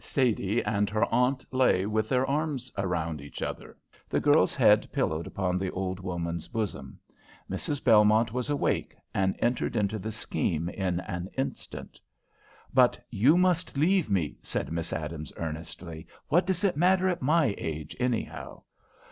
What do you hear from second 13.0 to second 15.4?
you must leave me," said Miss Adams,